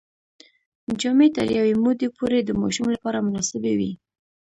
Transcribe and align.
جامې 0.99 1.27
تر 1.35 1.47
یوې 1.57 1.73
مودې 1.83 2.07
پورې 2.17 2.39
د 2.43 2.49
ماشوم 2.61 2.87
لپاره 2.95 3.23
مناسبې 3.27 3.73
وي. 3.79 3.91